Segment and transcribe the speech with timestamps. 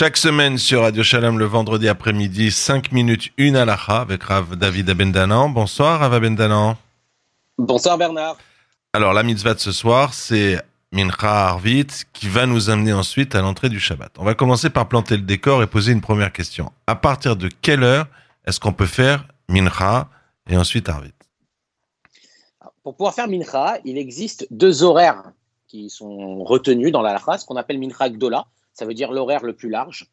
[0.00, 4.88] Chaque semaine sur Radio Shalom le vendredi après-midi, 5 minutes, une alaha avec Rav David
[4.90, 5.48] Abendanan.
[5.48, 6.76] Bonsoir Rav Abendanan.
[7.58, 8.36] Bonsoir Bernard.
[8.92, 13.40] Alors la mitzvah de ce soir, c'est Mincha Arvit qui va nous amener ensuite à
[13.40, 14.12] l'entrée du Shabbat.
[14.18, 16.70] On va commencer par planter le décor et poser une première question.
[16.86, 18.06] À partir de quelle heure
[18.46, 20.08] est-ce qu'on peut faire Mincha
[20.48, 21.10] et ensuite Arvit?
[22.84, 25.24] Pour pouvoir faire Mincha, il existe deux horaires
[25.66, 28.46] qui sont retenus dans la ce qu'on appelle Mincha Gdola
[28.78, 30.06] ça veut dire l'horaire le plus large.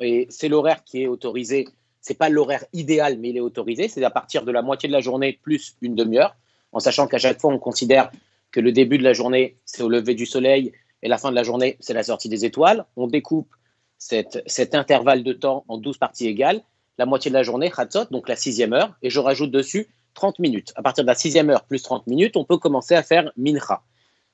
[0.00, 1.68] Et c'est l'horaire qui est autorisé.
[2.00, 3.88] C'est pas l'horaire idéal, mais il est autorisé.
[3.88, 6.34] C'est à partir de la moitié de la journée plus une demi-heure,
[6.72, 8.10] en sachant qu'à chaque fois, on considère
[8.50, 11.34] que le début de la journée, c'est au lever du soleil et la fin de
[11.34, 12.86] la journée, c'est la sortie des étoiles.
[12.96, 13.54] On découpe
[13.98, 16.62] cet intervalle de temps en 12 parties égales.
[16.96, 20.38] La moitié de la journée, Khatzot, donc la sixième heure, et je rajoute dessus 30
[20.38, 20.72] minutes.
[20.76, 23.82] À partir de la sixième heure plus 30 minutes, on peut commencer à faire Mincha.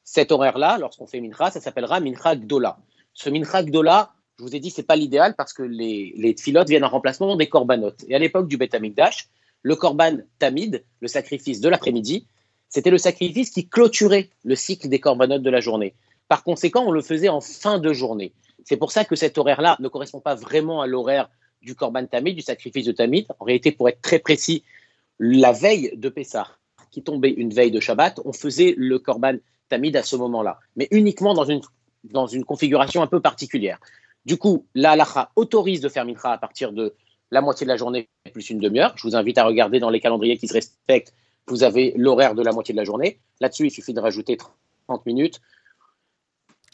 [0.04, 2.78] Cet horaire-là, lorsqu'on fait Mincha, ça s'appellera Mincha Gdola.
[3.14, 6.34] Ce Mincha Gdola, je vous ai dit, c'est pas l'idéal parce que les, les
[6.66, 8.04] viennent en remplacement des corbanotes.
[8.08, 9.28] Et à l'époque du Beth Amikdash,
[9.62, 12.26] le korban tamid, le sacrifice de l'après-midi,
[12.68, 15.94] c'était le sacrifice qui clôturait le cycle des corbanotes de la journée.
[16.28, 18.32] Par conséquent, on le faisait en fin de journée.
[18.64, 21.30] C'est pour ça que cet horaire-là ne correspond pas vraiment à l'horaire
[21.62, 23.26] du korban tamid, du sacrifice de tamid.
[23.38, 24.64] En réalité, pour être très précis,
[25.20, 26.48] la veille de Pessah,
[26.90, 29.36] qui tombait une veille de Shabbat, on faisait le korban
[29.68, 31.60] tamid à ce moment-là, mais uniquement dans une
[32.04, 33.78] dans une configuration un peu particulière.
[34.24, 36.94] Du coup, la halakha autorise de faire mincha à partir de
[37.30, 38.94] la moitié de la journée plus une demi-heure.
[38.96, 41.12] Je vous invite à regarder dans les calendriers qui se respectent.
[41.46, 43.20] Vous avez l'horaire de la moitié de la journée.
[43.40, 44.38] Là-dessus, il suffit de rajouter
[44.88, 45.40] 30 minutes.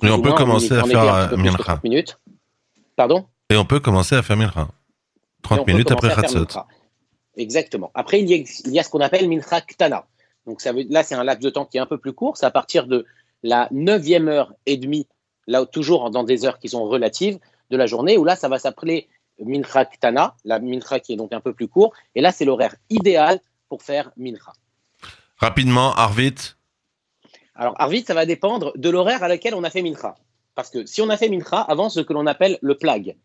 [0.02, 1.80] Et on peut commencer à faire mincha.
[1.82, 2.18] minutes.
[2.96, 3.26] Pardon?
[3.50, 4.68] Et on peut commencer à faire mincha.
[5.42, 6.46] 30 minutes après Khatsot.
[7.36, 7.90] Exactement.
[7.94, 10.06] Après, il y a, ce qu'on appelle mincha ktana.
[10.46, 12.36] Donc ça veut, là, c'est un laps de temps qui est un peu plus court.
[12.36, 13.06] C'est à partir de
[13.42, 15.06] la neuvième heure et demie
[15.46, 17.38] là toujours dans des heures qui sont relatives
[17.70, 21.32] de la journée, où là, ça va s'appeler Mincha Ktana, la Mincha qui est donc
[21.32, 24.52] un peu plus court, et là, c'est l'horaire idéal pour faire Mincha.
[25.36, 26.34] Rapidement, Arvit
[27.54, 30.16] Alors, Arvit, ça va dépendre de l'horaire à laquelle on a fait Mincha.
[30.54, 33.16] Parce que si on a fait Mincha avant ce que l'on appelle le plag,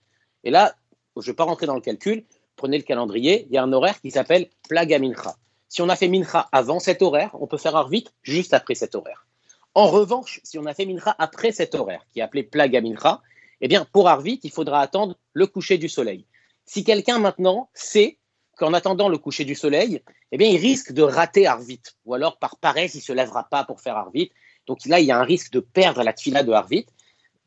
[0.43, 0.75] et là,
[1.17, 2.23] je ne vais pas rentrer dans le calcul,
[2.55, 5.35] prenez le calendrier, il y a un horaire qui s'appelle plag à Mincha.
[5.67, 8.95] Si on a fait Mincha avant cet horaire, on peut faire Arvit juste après cet
[8.95, 9.27] horaire.
[9.75, 13.21] En revanche, si on a fait Mincha après cet horaire, qui est appelé Plaga Mincha,
[13.59, 16.25] eh bien, pour Arvit, il faudra attendre le coucher du soleil.
[16.65, 18.17] Si quelqu'un maintenant sait
[18.57, 22.39] qu'en attendant le coucher du soleil, eh bien, il risque de rater Arvit, ou alors
[22.39, 24.31] par paresse, il ne se lèvera pas pour faire Arvit.
[24.65, 26.85] Donc là, il y a un risque de perdre la tfila de Arvit.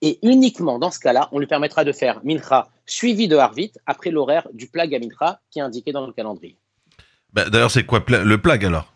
[0.03, 4.11] Et uniquement dans ce cas-là, on lui permettra de faire Mincha suivi de Arvit après
[4.11, 6.57] l'horaire du Plaga Mincha qui est indiqué dans le calendrier.
[7.33, 8.93] Bah, d'ailleurs, c'est quoi le Plag alors?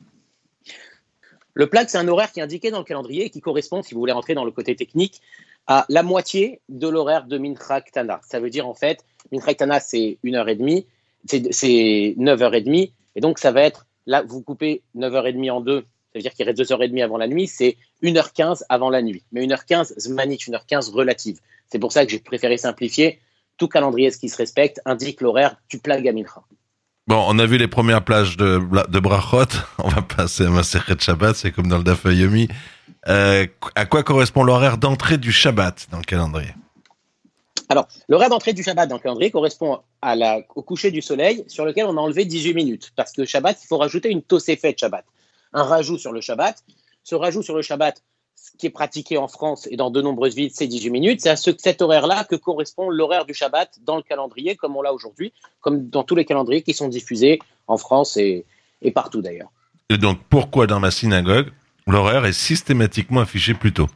[1.55, 3.95] Le plag, c'est un horaire qui est indiqué dans le calendrier et qui correspond, si
[3.95, 5.21] vous voulez rentrer dans le côté technique,
[5.67, 7.83] à la moitié de l'horaire de Mincha
[8.23, 10.87] Ça veut dire en fait, Mincha Ktana, c'est 1h30,
[11.27, 16.23] c'est 9h30, et donc ça va être, là, vous coupez 9h30 en deux, ça veut
[16.23, 19.23] dire qu'il reste 2h30 avant la nuit, c'est 1h15 avant la nuit.
[19.33, 21.39] Mais 1h15, Zmanit, 1h15 relative.
[21.69, 23.19] C'est pour ça que j'ai préféré simplifier.
[23.57, 26.43] Tout calendrier qui se respecte indique l'horaire du plag à Mincha.
[27.09, 29.45] Bon, on a vu les premières plages de, de Brachot.
[29.79, 32.47] On va passer à Maseret Shabbat, c'est comme dans le Daf Yomi.
[33.09, 36.55] Euh, à quoi correspond l'horaire d'entrée du Shabbat dans le calendrier?
[37.69, 39.81] Alors, l'horaire d'entrée du Shabbat dans le calendrier correspond
[40.55, 42.93] au coucher du soleil sur lequel on a enlevé 18 minutes.
[42.95, 45.05] Parce que Shabbat, il faut rajouter une Tosefet Shabbat.
[45.53, 46.63] Un rajout sur le Shabbat.
[47.03, 48.01] Ce rajout sur le Shabbat,
[48.59, 51.21] qui est pratiqué en France et dans de nombreuses villes, c'est 18 minutes.
[51.21, 54.83] C'est à ce, cet horaire-là que correspond l'horaire du Shabbat dans le calendrier, comme on
[54.83, 58.45] l'a aujourd'hui, comme dans tous les calendriers qui sont diffusés en France et,
[58.83, 59.51] et partout d'ailleurs.
[59.89, 61.51] Et donc, pourquoi dans ma synagogue,
[61.87, 63.89] l'horaire est systématiquement affiché plus tôt?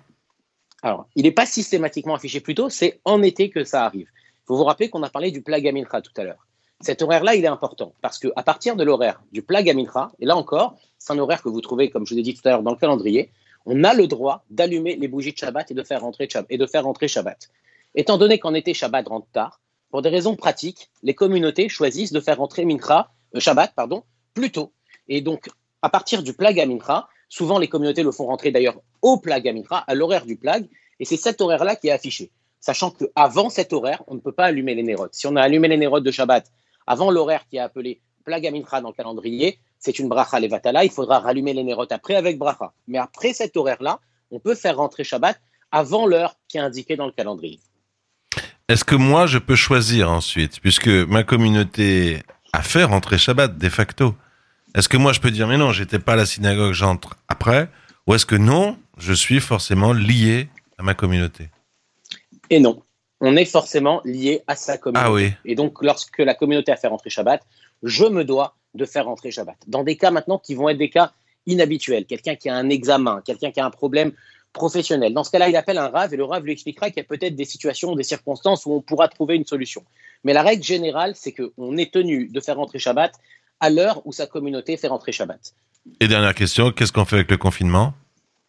[0.82, 4.08] Alors, il n'est pas systématiquement affiché plus tôt, c'est en été que ça arrive.
[4.46, 5.64] Faut vous rappeler qu'on a parlé du plag
[6.02, 6.46] tout à l'heure.
[6.80, 10.76] Cet horaire-là, il est important parce qu'à partir de l'horaire du plag et là encore,
[10.98, 12.72] c'est un horaire que vous trouvez, comme je vous ai dit tout à l'heure, dans
[12.72, 13.30] le calendrier,
[13.66, 17.50] on a le droit d'allumer les bougies de Shabbat et de faire rentrer Shabbat.
[17.94, 19.60] Étant donné qu'en été, Shabbat rentre tard,
[19.90, 24.04] pour des raisons pratiques, les communautés choisissent de faire rentrer euh, Shabbat pardon,
[24.34, 24.72] plus tôt.
[25.08, 25.48] Et donc,
[25.82, 29.46] à partir du plag à Mincha, souvent les communautés le font rentrer d'ailleurs au plag
[29.48, 30.68] à Mincha, à l'horaire du plag,
[31.00, 32.30] et c'est cet horaire-là qui est affiché.
[32.60, 35.12] Sachant qu'avant cet horaire, on ne peut pas allumer les nérodes.
[35.12, 36.50] Si on a allumé les nérodes de Shabbat
[36.86, 40.84] avant l'horaire qui est appelé plag à Mincha dans le calendrier, c'est une bracha levatala,
[40.84, 42.72] il faudra rallumer les nérotes après avec bracha.
[42.88, 44.00] Mais après cet horaire-là,
[44.30, 45.40] on peut faire rentrer Shabbat
[45.70, 47.60] avant l'heure qui est indiquée dans le calendrier.
[48.68, 53.68] Est-ce que moi, je peux choisir ensuite, puisque ma communauté a fait rentrer Shabbat de
[53.68, 54.14] facto?
[54.74, 57.68] Est-ce que moi, je peux dire, mais non, j'étais pas à la synagogue, j'entre après?
[58.06, 60.48] Ou est-ce que non, je suis forcément lié
[60.78, 61.48] à ma communauté?
[62.50, 62.82] Et non.
[63.20, 65.06] on est forcément lié à sa communauté.
[65.08, 65.32] Ah oui.
[65.44, 67.42] Et donc, lorsque la communauté a fait rentrer Shabbat,
[67.82, 69.56] je me dois de faire rentrer Shabbat.
[69.66, 71.12] Dans des cas maintenant qui vont être des cas
[71.46, 74.12] inhabituels, quelqu'un qui a un examen, quelqu'un qui a un problème
[74.52, 75.12] professionnel.
[75.12, 77.04] Dans ce cas-là, il appelle un rave et le rave lui expliquera qu'il y a
[77.04, 79.84] peut-être des situations, des circonstances où on pourra trouver une solution.
[80.24, 83.12] Mais la règle générale, c'est qu'on est tenu de faire rentrer Shabbat
[83.60, 85.54] à l'heure où sa communauté fait rentrer Shabbat.
[86.00, 87.94] Et dernière question, qu'est-ce qu'on fait avec le confinement?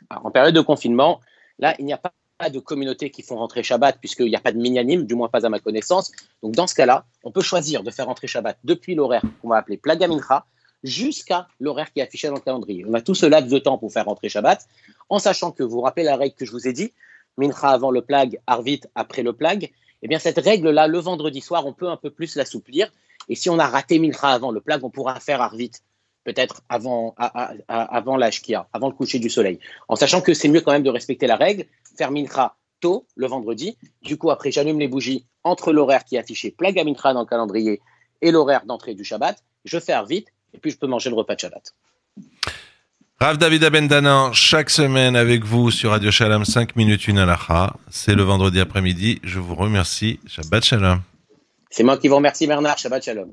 [0.10, 1.20] Alors, En période de confinement,
[1.60, 2.14] là, il n'y a pas
[2.52, 5.46] de communautés qui font rentrer Shabbat puisqu'il n'y a pas de minyanim, du moins pas
[5.46, 6.12] à ma connaissance.
[6.44, 9.58] Donc dans ce cas-là, on peut choisir de faire rentrer Shabbat depuis l'horaire qu'on va
[9.58, 10.46] appeler Plaga Mincha
[10.84, 12.86] jusqu'à l'horaire qui est affiché dans le calendrier.
[12.88, 14.68] On a tout ce laps de temps pour faire rentrer Shabbat,
[15.10, 16.94] en sachant que vous vous rappelez la règle que je vous ai dit,
[17.38, 19.72] Mincha avant le plag, Arvit après le plag.
[20.04, 22.92] Eh bien cette règle-là, le vendredi soir, on peut un peu plus l'assouplir.
[23.30, 25.72] Et si on a raté Mincha avant le plag, on pourra faire Arvit
[26.28, 29.60] peut-être avant, à, à, avant l'Ashkia, avant le coucher du soleil.
[29.88, 31.64] En sachant que c'est mieux quand même de respecter la règle,
[31.98, 33.78] faire Mincha tôt, le vendredi.
[34.02, 37.26] Du coup, après, j'allume les bougies entre l'horaire qui est affiché Plaga Mincha dans le
[37.26, 37.80] calendrier
[38.22, 39.42] et l'horaire d'entrée du Shabbat.
[39.64, 41.74] Je fais vite et puis je peux manger le repas de Shabbat.
[43.22, 47.74] Rav David Abendanan, chaque semaine avec vous sur Radio Shalom, 5 minutes, une alaha.
[47.90, 49.22] C'est le vendredi après-midi.
[49.24, 50.20] Je vous remercie.
[50.28, 51.00] Shabbat Shalom.
[51.70, 52.78] C'est moi qui vous remercie, Bernard.
[52.78, 53.32] Shabbat Shalom.